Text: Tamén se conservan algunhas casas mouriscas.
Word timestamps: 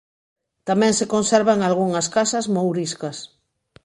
Tamén 0.67 0.93
se 0.99 1.09
conservan 1.13 1.59
algunhas 1.61 2.07
casas 2.15 2.45
mouriscas. 2.55 3.17